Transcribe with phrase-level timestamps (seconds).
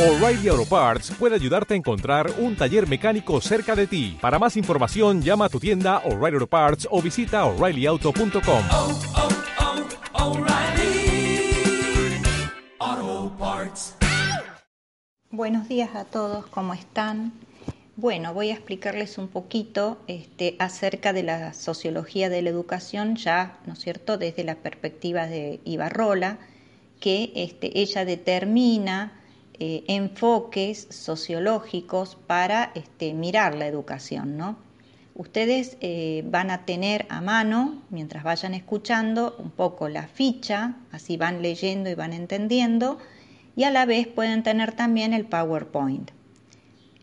[0.00, 4.16] O'Reilly Auto Parts puede ayudarte a encontrar un taller mecánico cerca de ti.
[4.18, 8.64] Para más información, llama a tu tienda O'Reilly Auto Parts o visita oreillyauto.com.
[8.72, 8.98] oh,
[12.80, 13.94] oh, Parts.
[15.30, 17.34] Buenos días a todos, ¿cómo están?
[17.96, 23.58] Bueno, voy a explicarles un poquito este, acerca de la sociología de la educación, ya,
[23.66, 26.38] ¿no es cierto?, desde la perspectiva de Ibarrola,
[27.00, 29.19] que este, ella determina
[29.62, 34.56] eh, enfoques sociológicos para este, mirar la educación, ¿no?
[35.14, 41.18] Ustedes eh, van a tener a mano, mientras vayan escuchando, un poco la ficha, así
[41.18, 42.96] van leyendo y van entendiendo,
[43.54, 46.10] y a la vez pueden tener también el PowerPoint.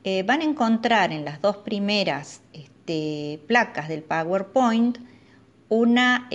[0.03, 4.97] Eh, van a encontrar en las dos primeras este, placas del PowerPoint
[5.69, 6.27] una,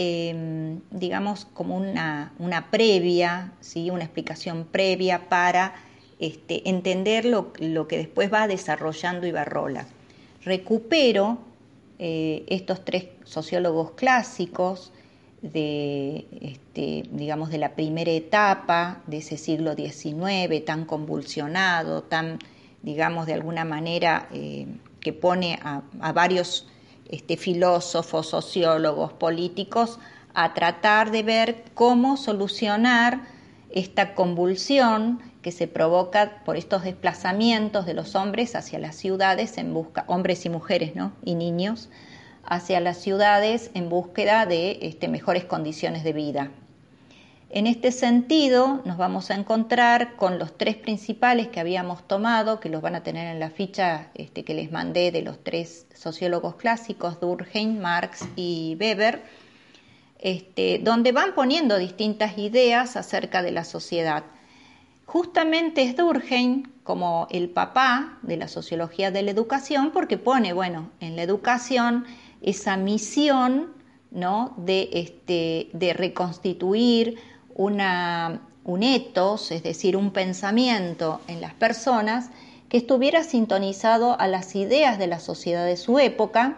[0.90, 3.90] digamos, como una, una previa, ¿sí?
[3.90, 5.74] una explicación previa para
[6.22, 9.88] este, entender lo, que después va desarrollando Ibarrola.
[10.44, 11.38] Recupero
[11.98, 14.92] eh, estos tres sociólogos clásicos
[15.40, 22.38] de, este, digamos, de la primera etapa de ese siglo XIX tan convulsionado, tan,
[22.82, 24.68] digamos, de alguna manera eh,
[25.00, 26.68] que pone a, a varios
[27.10, 29.98] este, filósofos, sociólogos, políticos
[30.34, 33.22] a tratar de ver cómo solucionar
[33.70, 39.74] esta convulsión que se provoca por estos desplazamientos de los hombres hacia las ciudades en
[39.74, 41.12] busca, hombres y mujeres, ¿no?
[41.24, 41.90] Y niños,
[42.44, 46.50] hacia las ciudades en búsqueda de este, mejores condiciones de vida.
[47.54, 52.70] En este sentido, nos vamos a encontrar con los tres principales que habíamos tomado, que
[52.70, 56.54] los van a tener en la ficha este, que les mandé de los tres sociólogos
[56.54, 59.22] clásicos, Durkheim, Marx y Weber,
[60.18, 64.24] este, donde van poniendo distintas ideas acerca de la sociedad.
[65.06, 70.90] Justamente es Durkheim como el papá de la sociología de la educación, porque pone, bueno,
[71.00, 72.04] en la educación
[72.40, 73.72] esa misión
[74.10, 74.54] ¿no?
[74.56, 77.18] de, este, de reconstituir
[77.54, 82.30] una, un etos, es decir, un pensamiento en las personas
[82.68, 86.56] que estuviera sintonizado a las ideas de la sociedad de su época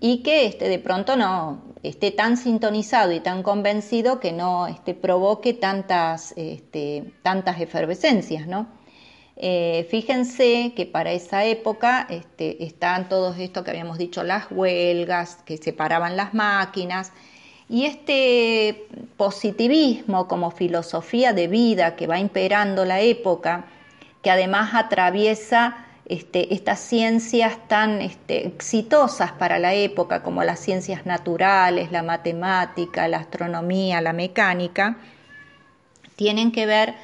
[0.00, 4.94] y que este, de pronto no esté tan sintonizado y tan convencido que no este,
[4.94, 8.66] provoque tantas, este, tantas efervescencias, ¿no?
[9.36, 15.36] Eh, fíjense que para esa época este, están todos esto que habíamos dicho, las huelgas,
[15.44, 17.12] que separaban las máquinas,
[17.68, 18.86] y este
[19.16, 23.66] positivismo como filosofía de vida que va imperando la época,
[24.22, 31.06] que además atraviesa este, estas ciencias tan este, exitosas para la época, como las ciencias
[31.06, 34.96] naturales, la matemática, la astronomía, la mecánica,
[36.16, 36.96] tienen que ver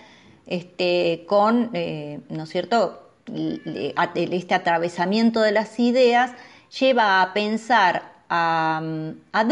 [0.47, 3.03] este, con, eh, ¿no es cierto?,
[4.15, 6.33] este atravesamiento de las ideas
[6.79, 8.81] lleva a pensar a,
[9.33, 9.45] a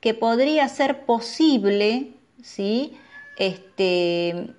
[0.00, 2.12] que podría ser posible,
[2.42, 2.96] ¿sí?,
[3.36, 4.54] este,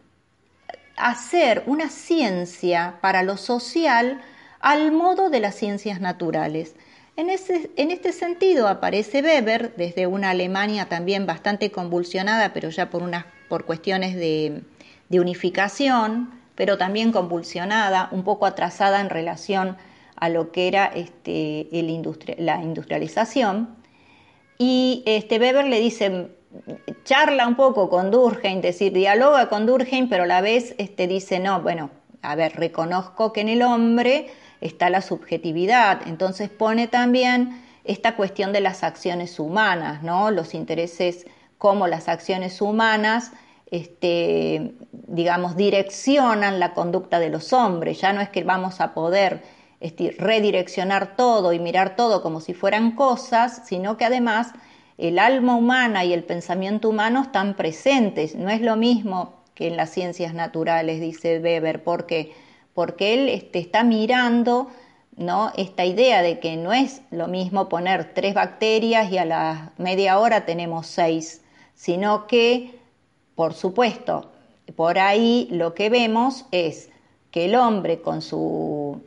[0.97, 4.21] hacer una ciencia para lo social
[4.59, 6.75] al modo de las ciencias naturales.
[7.15, 12.89] En, ese, en, este sentido aparece Weber desde una Alemania también bastante convulsionada, pero ya
[12.89, 14.63] por, unas, por cuestiones de,
[15.09, 19.77] de unificación, pero también convulsionada, un poco atrasada en relación
[20.15, 22.03] a lo que era este, el
[22.39, 23.75] la industrialización.
[24.57, 26.29] Y este, Weber le dice,
[27.03, 31.39] charla un poco con Durkheim, decir, dialoga con Durkheim, pero a la vez este, dice,
[31.39, 31.89] no, bueno,
[32.21, 34.27] a ver, reconozco que en el hombre
[34.61, 40.31] está la subjetividad, entonces pone también esta cuestión de las acciones humanas, ¿no?
[40.31, 41.25] Los intereses
[41.57, 43.31] como las acciones humanas,
[43.71, 49.43] este, digamos, direccionan la conducta de los hombres, ya no es que vamos a poder
[49.79, 54.53] este, redireccionar todo y mirar todo como si fueran cosas, sino que además
[54.97, 58.35] el alma humana y el pensamiento humano están presentes.
[58.35, 62.33] No es lo mismo que en las ciencias naturales, dice Weber, porque
[62.77, 64.67] porque él este, está mirando
[65.15, 65.51] ¿no?
[65.57, 70.19] esta idea de que no es lo mismo poner tres bacterias y a la media
[70.19, 71.41] hora tenemos seis,
[71.73, 72.79] sino que,
[73.33, 74.29] por supuesto,
[74.75, 76.91] por ahí lo que vemos es
[77.31, 78.37] que el hombre con su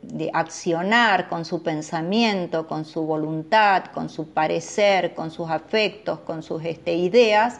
[0.01, 6.43] de accionar, con su pensamiento, con su voluntad, con su parecer, con sus afectos, con
[6.43, 7.59] sus este, ideas,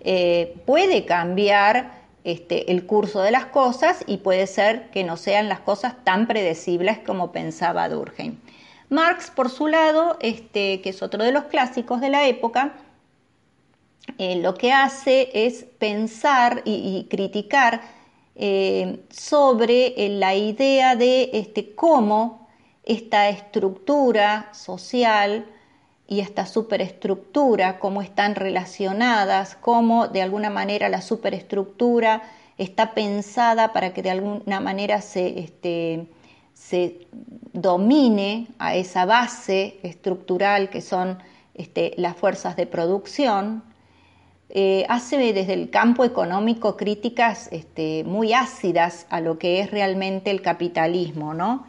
[0.00, 5.48] eh, puede cambiar este, el curso de las cosas y puede ser que no sean
[5.48, 8.38] las cosas tan predecibles como pensaba Durkheim.
[8.90, 12.74] Marx, por su lado, este, que es otro de los clásicos de la época,
[14.16, 17.82] eh, lo que hace es pensar y, y criticar
[18.38, 22.48] eh, sobre la idea de este, cómo
[22.84, 25.46] esta estructura social
[26.06, 32.22] y esta superestructura, cómo están relacionadas, cómo de alguna manera la superestructura
[32.56, 36.08] está pensada para que de alguna manera se, este,
[37.52, 41.18] domine a esa base estructural que son
[41.54, 43.64] este, las fuerzas de producción,
[44.50, 50.30] eh, hace desde el campo económico críticas este, muy ácidas a lo que es realmente
[50.30, 51.66] el capitalismo, ¿no?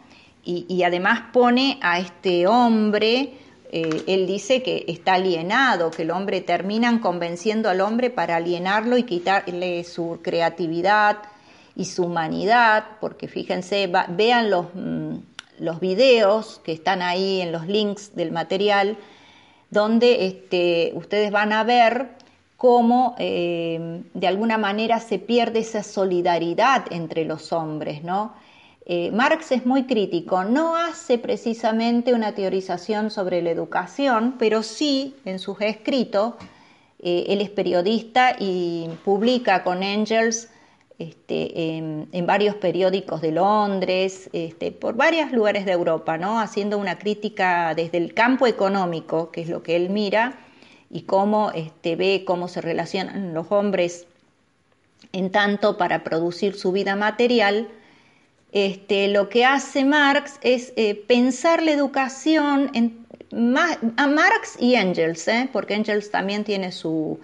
[0.52, 3.34] Y, además pone a este hombre,
[3.72, 8.98] eh, él dice que está alienado, que el hombre terminan convenciendo al hombre para alienarlo
[8.98, 11.18] y quitarle su creatividad
[11.76, 15.18] y su humanidad, porque fíjense, vean los, mm,
[15.60, 18.98] los videos que están ahí en los links del material,
[19.70, 22.18] donde este, ustedes van a ver
[22.59, 28.33] cómo eh, de alguna manera se pierde esa solidaridad entre los hombres, ¿no?
[28.85, 35.15] Eh, Marx es muy crítico, no hace precisamente una teorización sobre la educación, pero sí
[35.23, 36.33] en sus escritos,
[37.01, 40.50] eh, él es periodista y publica con Engels
[40.97, 46.41] este, en, varios periódicos de Londres, este, por varios lugares de Europa, ¿no?
[46.41, 50.38] haciendo una crítica desde el campo económico, que es lo que él mira,
[50.89, 54.07] y cómo este, ve cómo se relacionan los hombres
[55.12, 57.68] en tanto para producir su vida material,
[58.51, 63.06] este, lo que hace Marx es eh, pensar la educación en,
[63.97, 65.50] a Marx y Engels, ¿eh?
[65.53, 67.19] porque Engels también tiene su,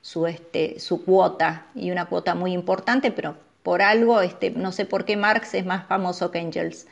[0.00, 4.86] su, este, su cuota y una cuota muy importante, pero por algo, este, no sé
[4.86, 6.86] por qué Marx es más famoso que Engels.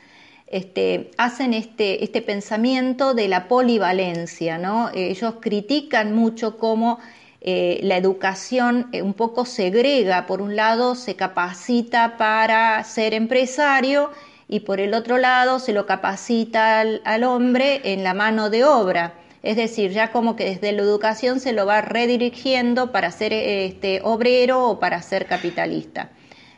[0.50, 4.88] Este, hacen este, este, pensamiento de la polivalencia, ¿no?
[4.94, 6.98] Ellos critican mucho cómo
[7.40, 14.10] eh, la educación eh, un poco segrega, por un lado se capacita para ser empresario
[14.48, 19.14] y por el otro lado se lo capacita al, hombre en la mano de obra.
[19.42, 24.00] Es decir, ya como que desde la educación se lo va redirigiendo para ser este,
[24.02, 26.10] obrero o para ser capitalista.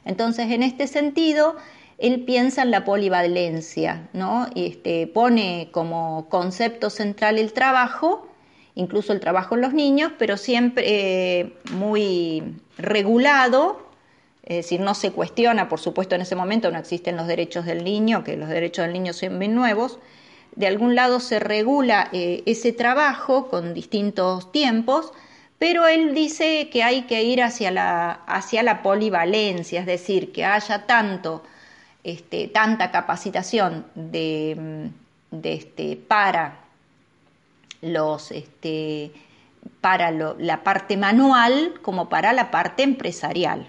[0.05, 1.57] Entonces, en este sentido,
[2.01, 4.49] él piensa en la polivalencia, ¿no?
[4.57, 8.27] Este, pone como concepto central el trabajo,
[8.75, 13.87] incluso el trabajo en los niños, pero siempre eh, muy regulado,
[14.43, 17.85] es decir, no se cuestiona, por supuesto en ese momento no existen los derechos del
[17.85, 19.99] niño, que los derechos del niño son bien nuevos,
[20.57, 25.13] de algún lado se regula eh, ese trabajo con distintos tiempos,
[25.59, 30.47] pero él dice que hay que ir hacia la, hacia la polivalencia, es decir, que
[30.47, 31.43] haya tanto
[32.05, 34.91] este, tanta capacitación de,
[35.43, 36.61] este, para,
[37.83, 39.13] los, este,
[39.81, 43.69] para la parte manual como para la parte empresarial.